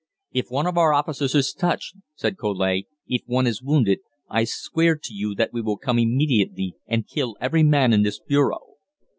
[0.31, 3.99] "If one of our officers is touched," said Collet, "if one is wounded,
[4.31, 8.19] I swear to you that we will come immediately and kill every man in this
[8.19, 8.77] bureau."